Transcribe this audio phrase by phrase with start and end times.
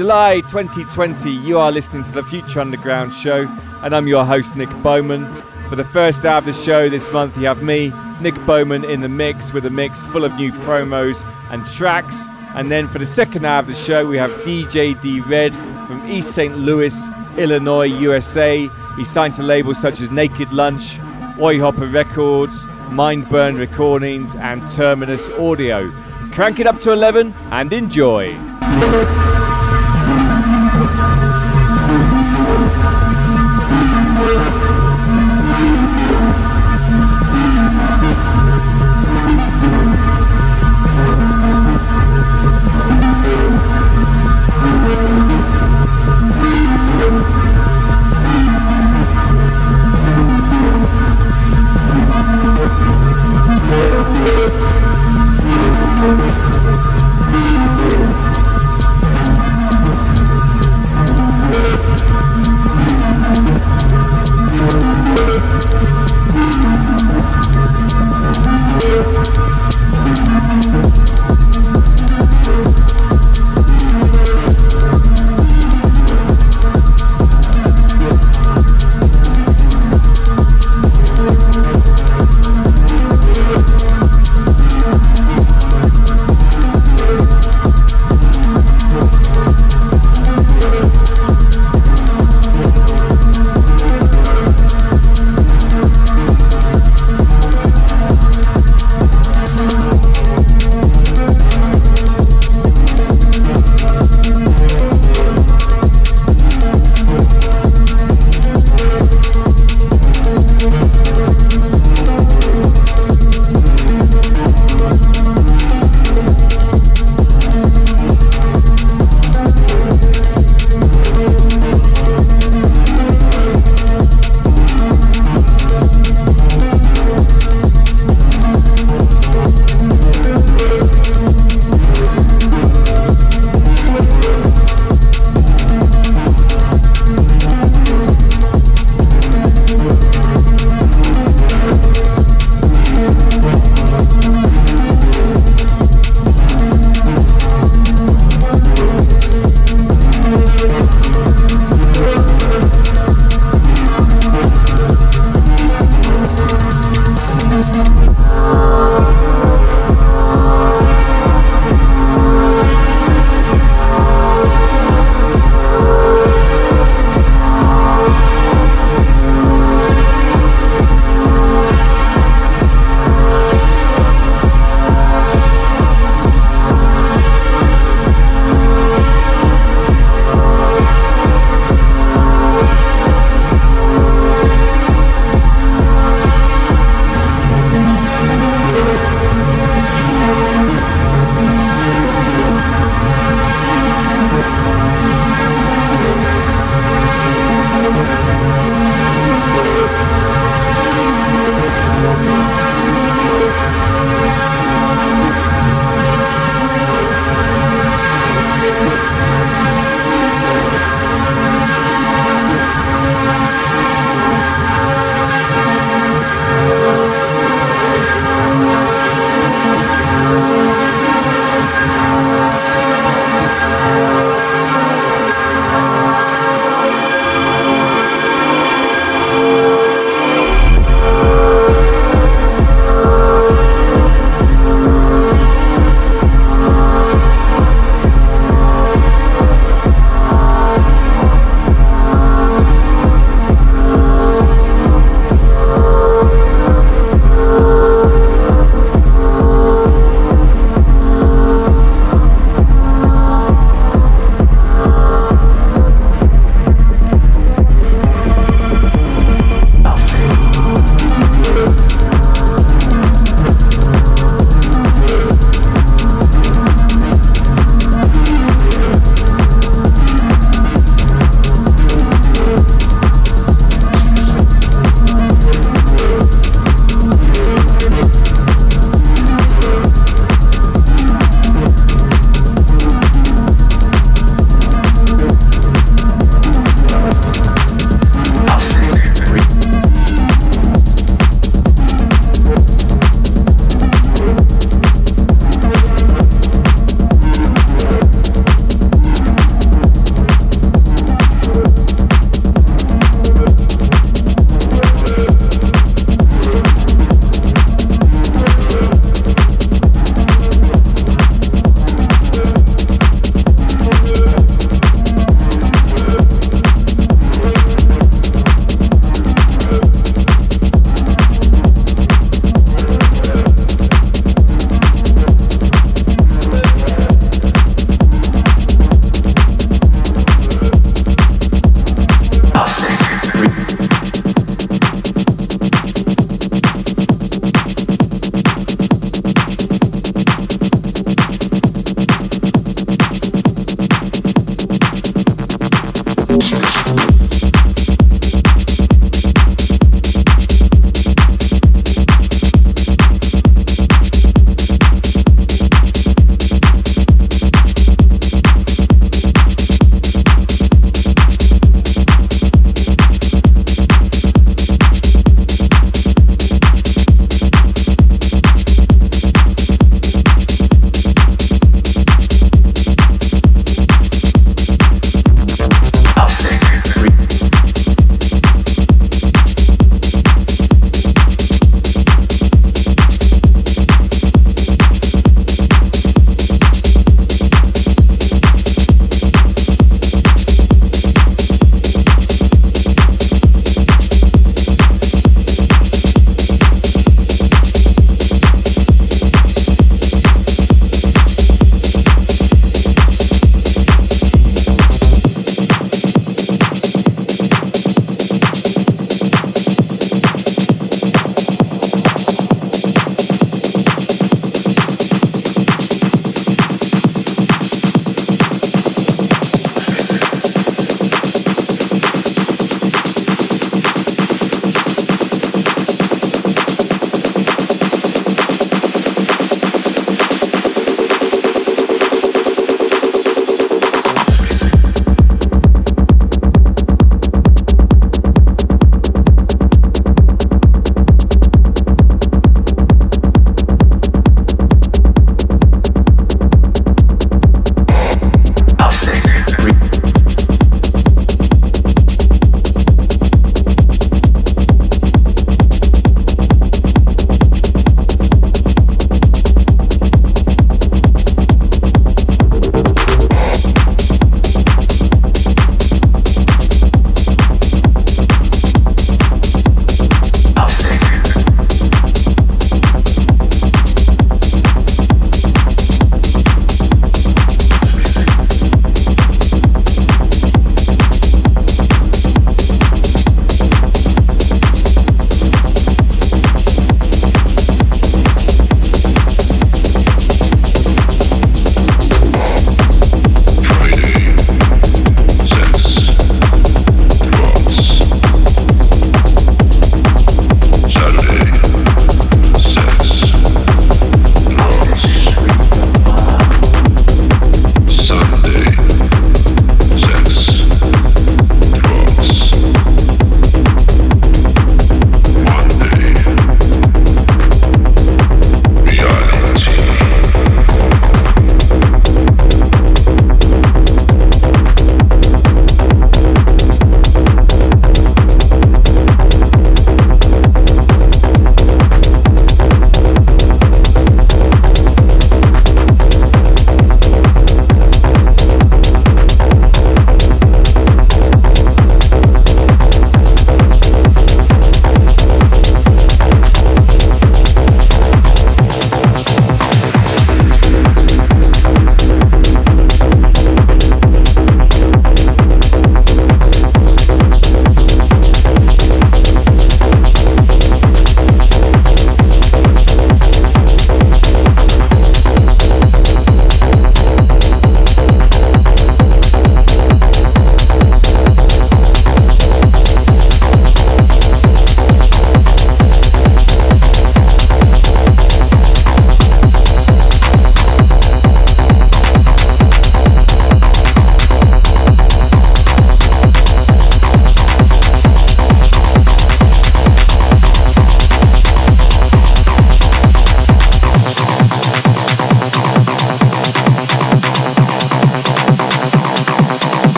[0.00, 1.30] July 2020.
[1.30, 3.46] You are listening to the Future Underground show,
[3.82, 5.26] and I'm your host, Nick Bowman.
[5.68, 7.92] For the first hour of the show this month, you have me,
[8.22, 12.24] Nick Bowman, in the mix with a mix full of new promos and tracks.
[12.54, 15.52] And then for the second hour of the show, we have DJ D Redd
[15.86, 16.56] from East St.
[16.56, 16.98] Louis,
[17.36, 18.70] Illinois, USA.
[18.96, 20.96] He signed to labels such as Naked Lunch,
[21.36, 25.90] Oyhopper Records, Mindburn Recordings, and Terminus Audio.
[26.32, 28.34] Crank it up to 11 and enjoy.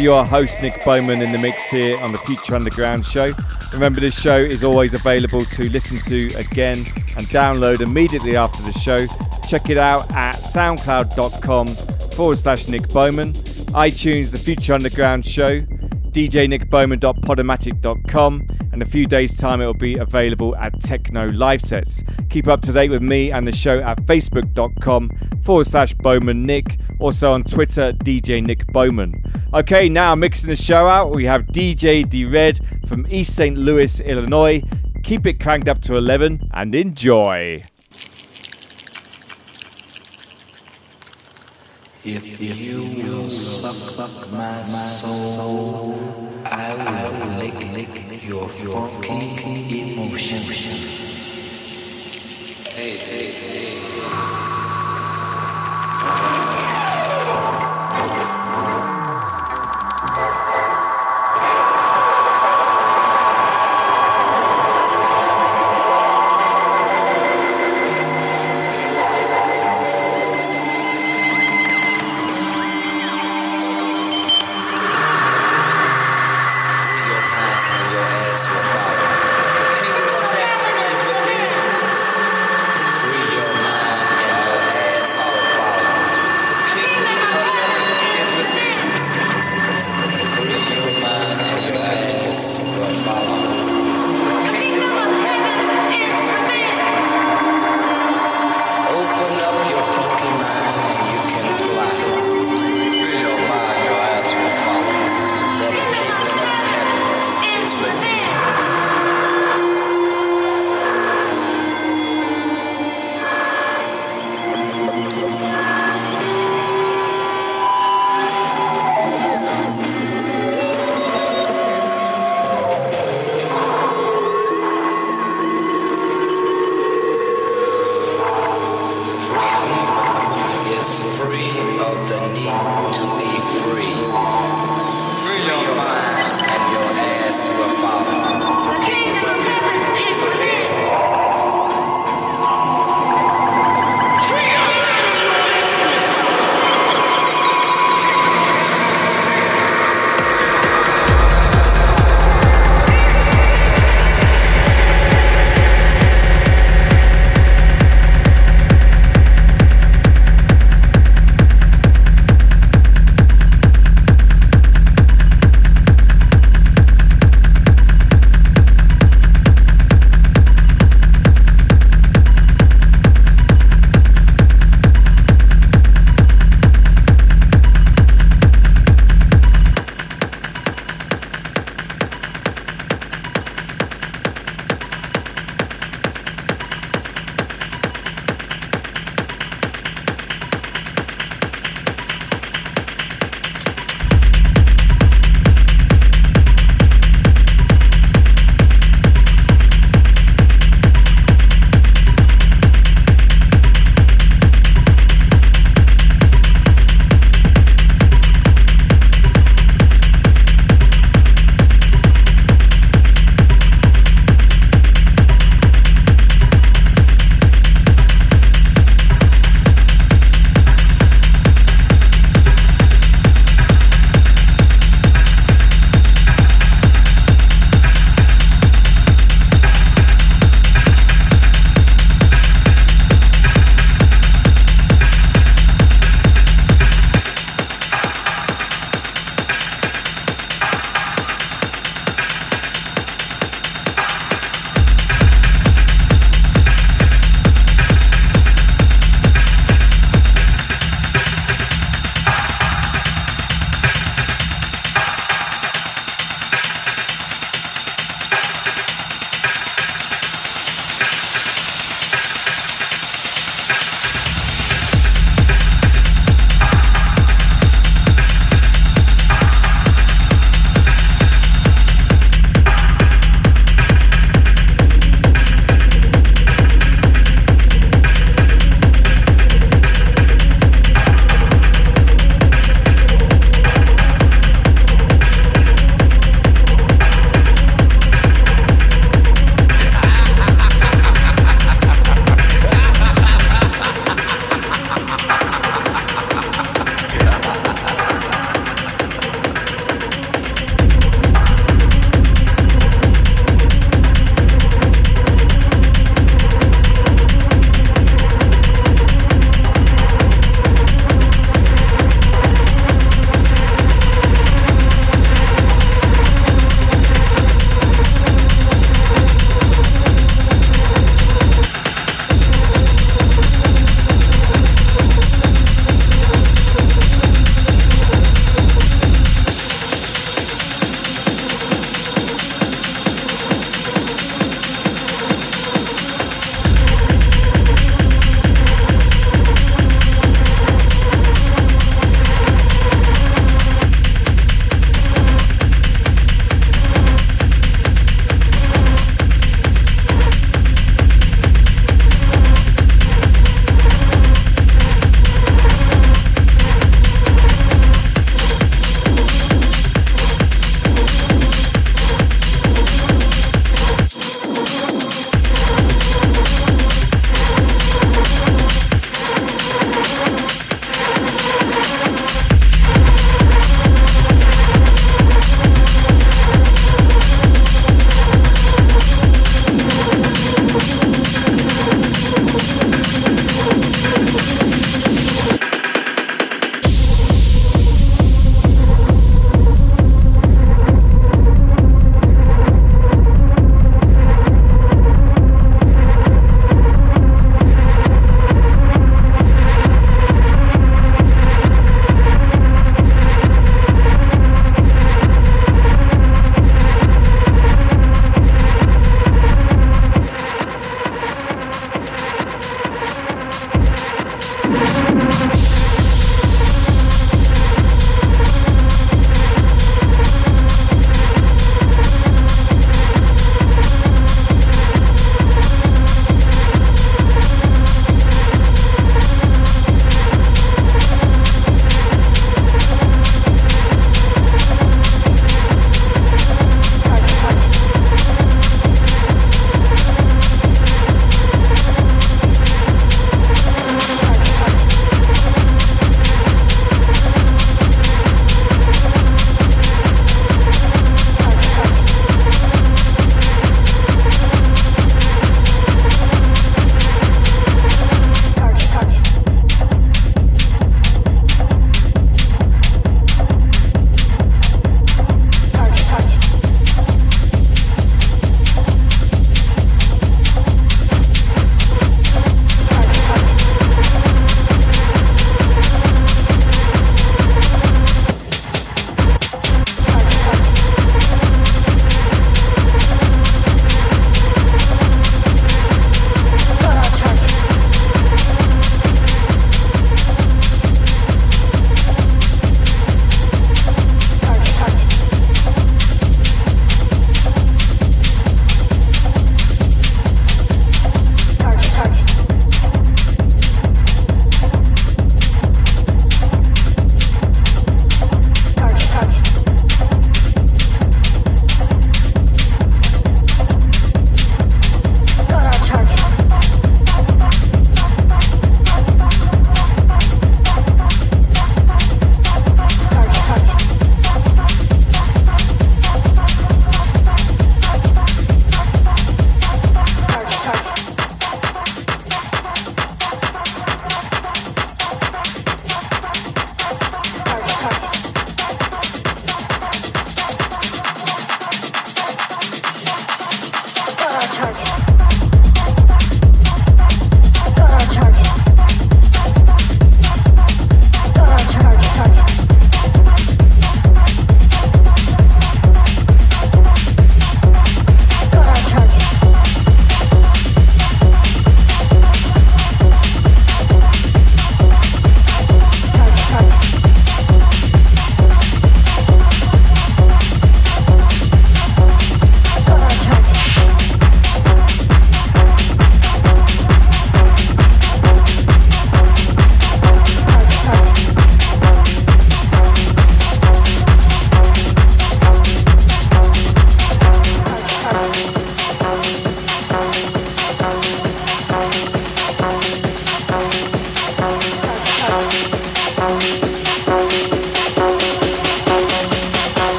[0.00, 3.32] Your host Nick Bowman in the mix here on the Future Underground show.
[3.72, 6.78] Remember, this show is always available to listen to again
[7.16, 9.06] and download immediately after the show.
[9.46, 11.74] Check it out at soundcloud.com
[12.14, 13.34] forward slash Nick Bowman,
[13.72, 20.56] iTunes, the Future Underground show, djnickbowman.podomatic.com, and a few days' time it will be available
[20.56, 22.02] at Techno Live Sets.
[22.28, 25.10] Keep up to date with me and the show at facebook.com
[25.42, 29.19] forward slash Bowman Nick, also on Twitter, DJ Nick Bowman.
[29.52, 33.58] Okay, now mixing the show out, we have DJ D Redd from East St.
[33.58, 34.62] Louis, Illinois.
[35.02, 37.64] Keep it cranked up to 11 and enjoy.
[42.04, 45.98] If you will suck my soul,
[46.44, 47.60] I will lick
[48.28, 50.89] your funky emotions.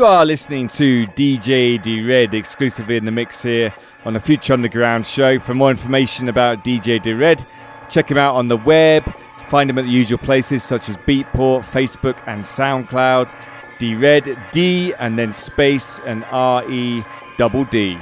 [0.00, 3.74] Are listening to DJ D Redd exclusively in the mix here
[4.06, 5.38] on the Future Underground show.
[5.38, 7.46] For more information about DJ D Redd,
[7.90, 9.04] check him out on the web.
[9.48, 13.30] Find him at the usual places such as Beatport, Facebook, and SoundCloud.
[13.78, 17.02] D Red D and then space and R E
[17.36, 17.98] double D.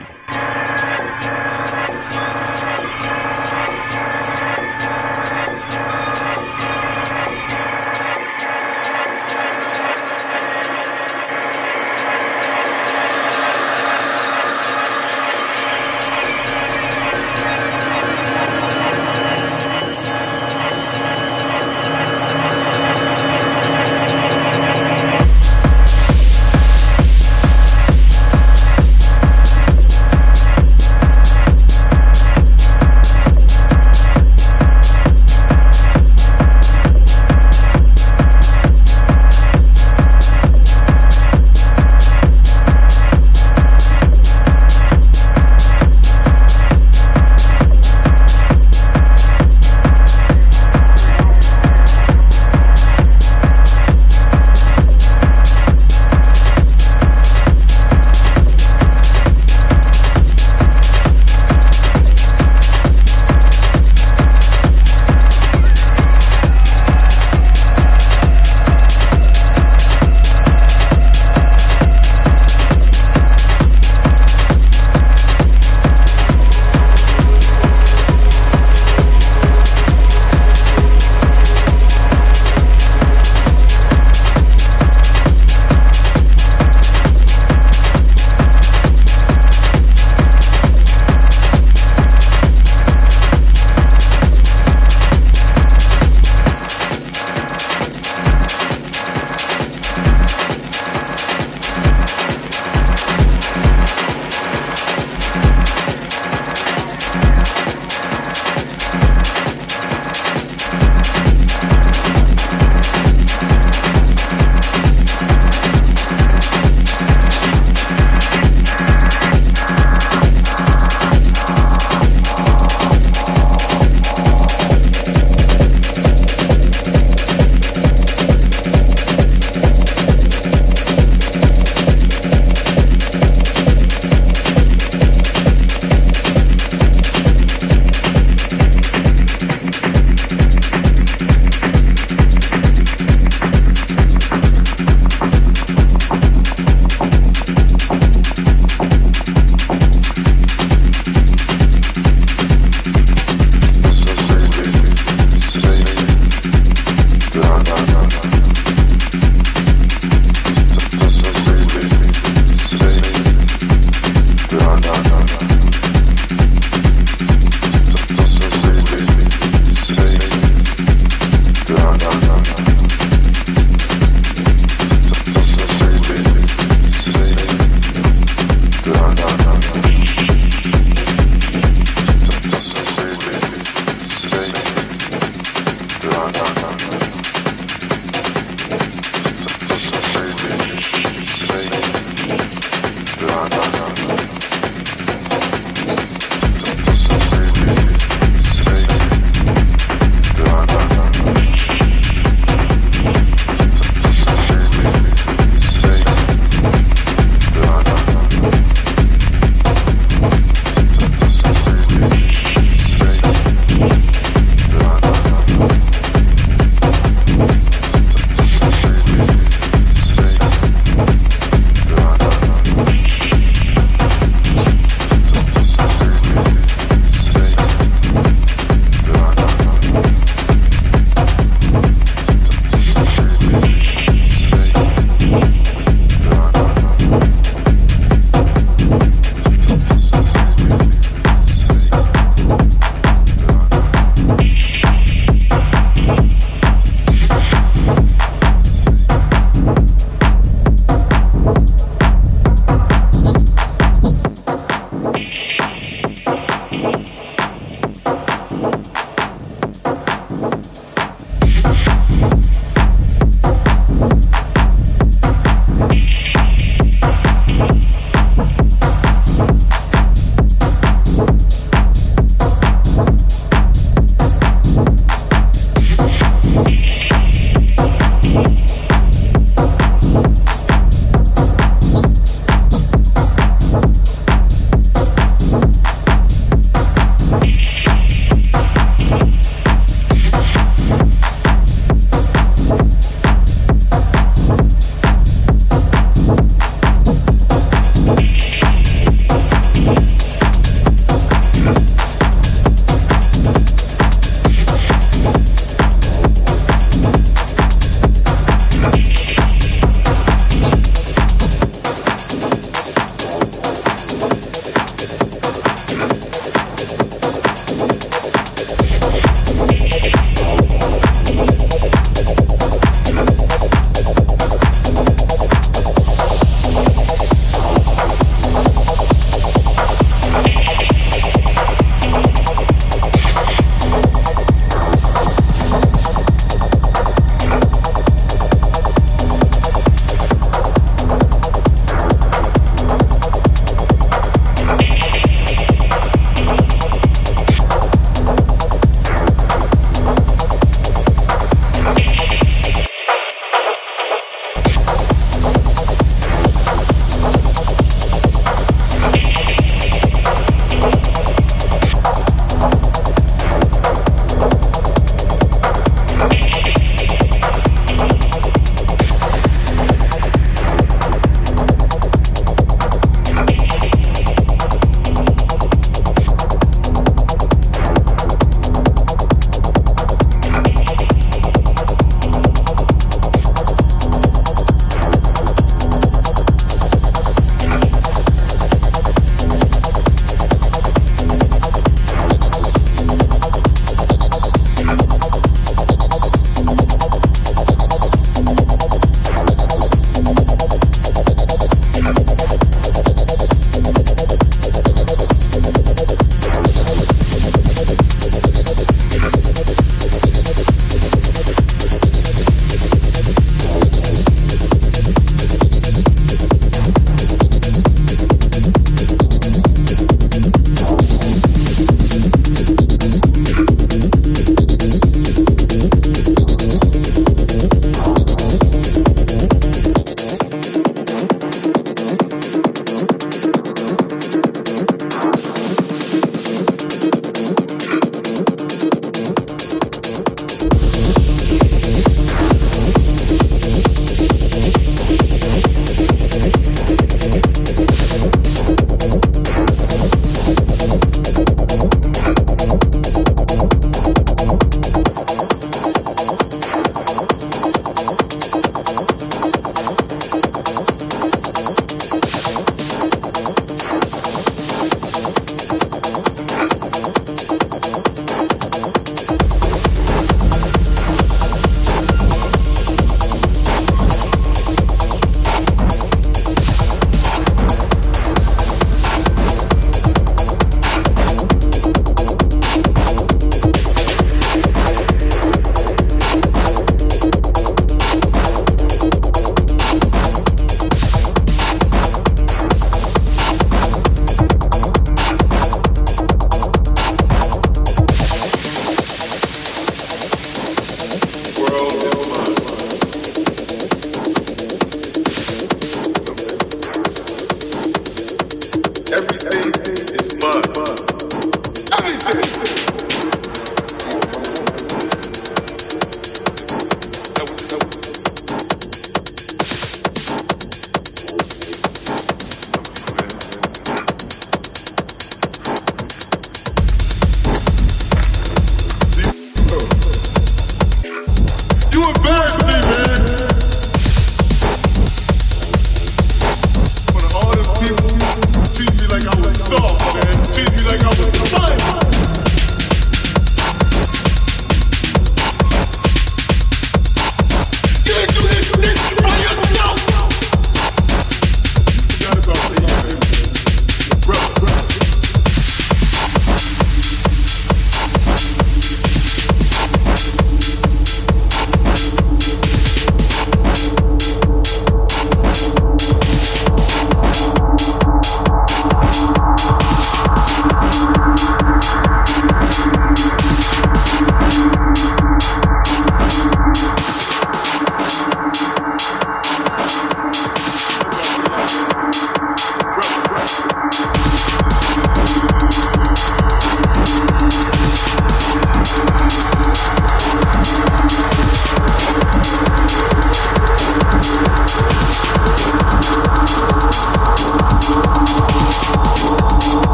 [287.31, 287.98] Yes.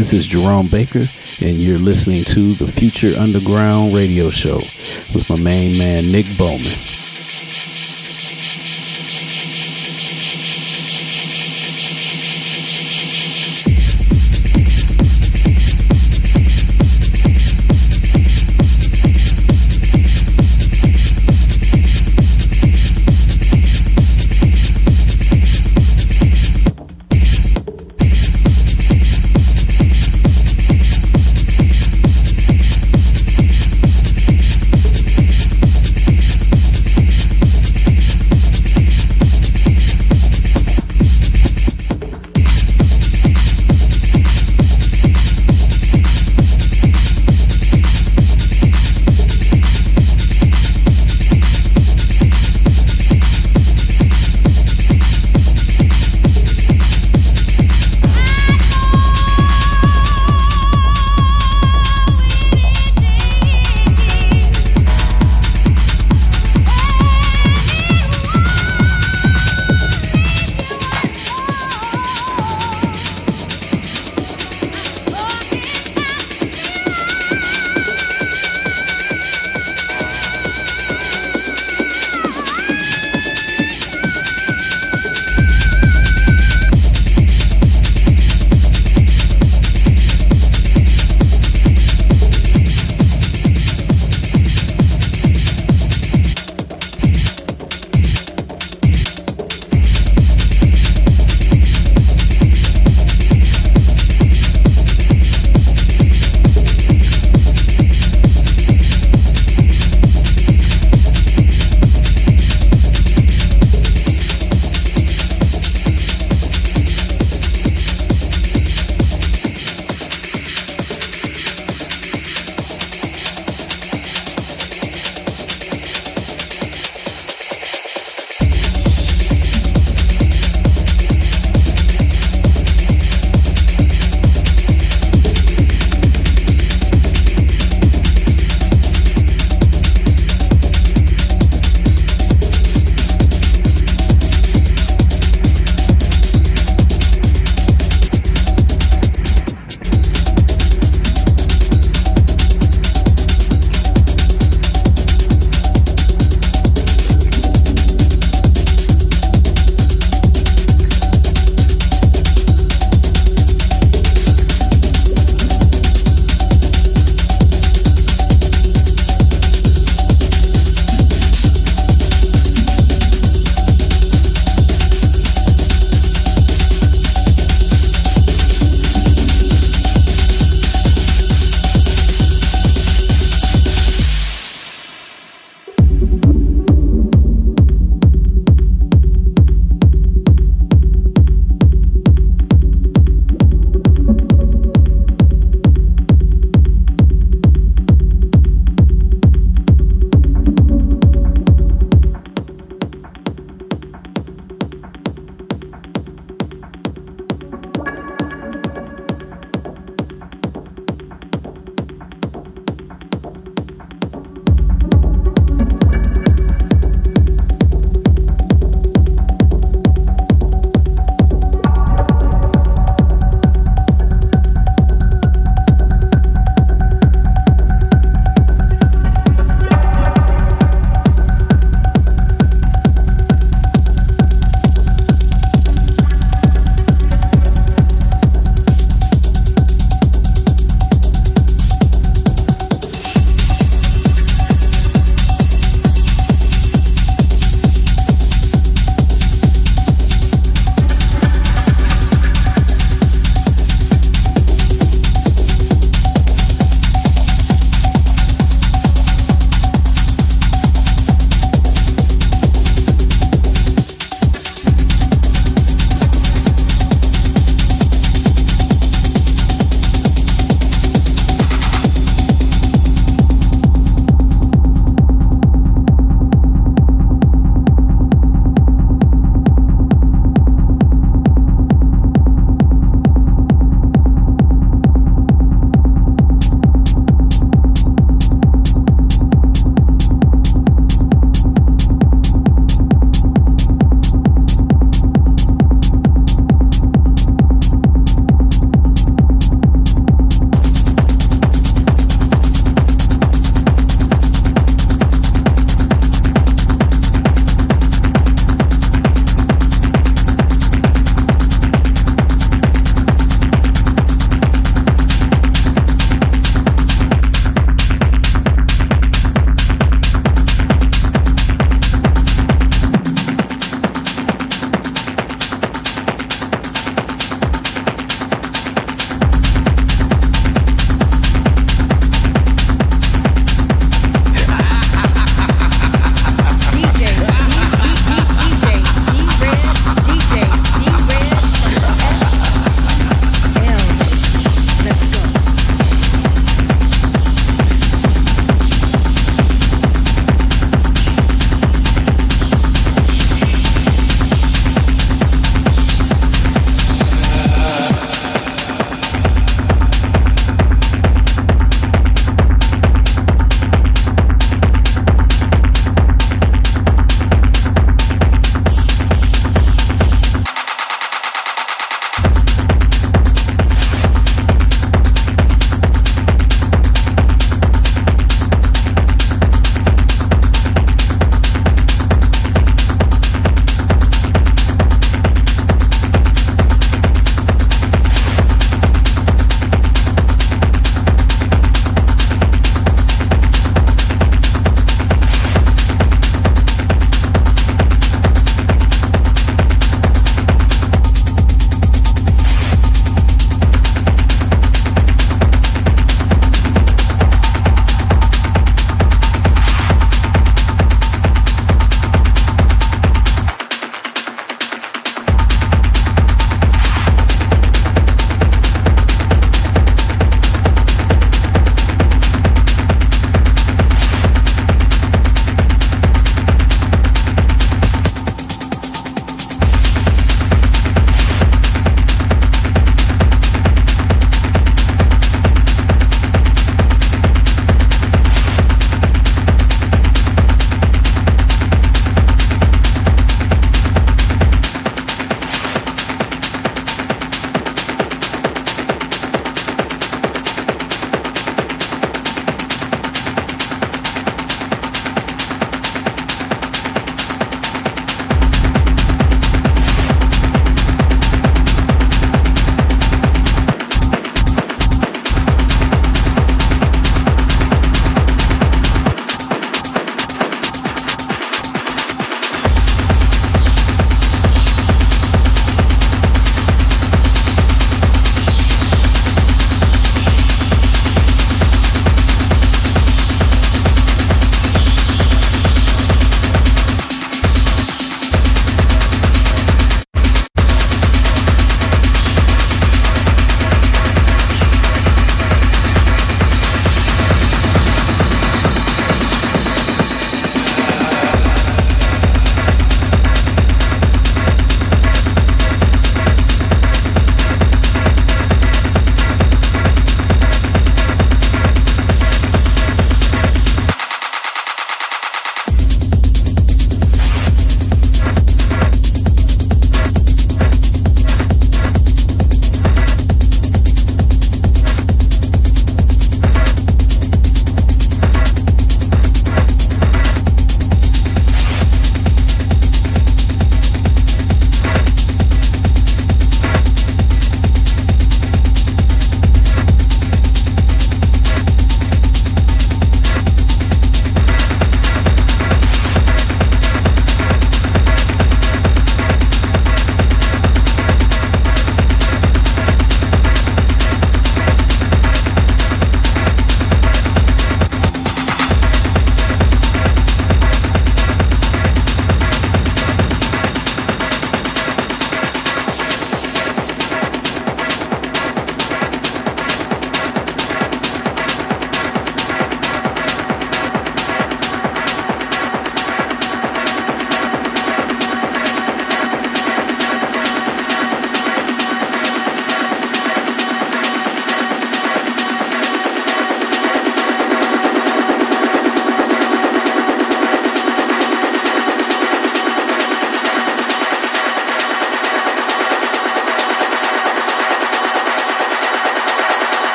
[0.00, 1.04] This is Jerome Baker,
[1.42, 4.56] and you're listening to the Future Underground Radio Show
[5.12, 6.72] with my main man, Nick Bowman.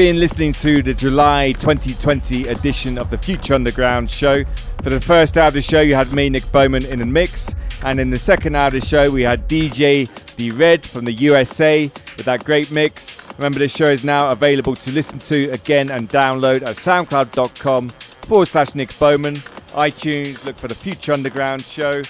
[0.00, 4.44] Been listening to the July 2020 edition of the Future Underground show.
[4.82, 7.54] For the first hour of the show, you had me, Nick Bowman, in the mix.
[7.84, 11.12] And in the second hour of the show, we had DJ D Redd from the
[11.12, 13.30] USA with that great mix.
[13.36, 18.46] Remember, this show is now available to listen to again and download at soundcloud.com forward
[18.46, 19.34] slash Nick Bowman.
[19.34, 22.00] iTunes, look for the Future Underground show.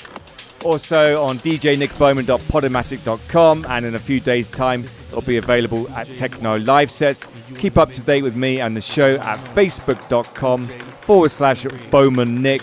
[0.65, 6.93] Also on djnickbowman.podomatic.com, and in a few days' time, it'll be available at Techno Live
[6.93, 7.27] Sets.
[7.61, 12.63] Keep up to date with me and the show at facebook.com forward slash Bowman Nick,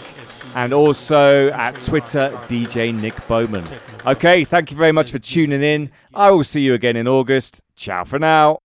[0.55, 3.63] and also at Twitter, DJ Nick Bowman.
[4.07, 5.91] Okay, thank you very much for tuning in.
[6.15, 7.61] I will see you again in August.
[7.75, 8.61] Ciao for now.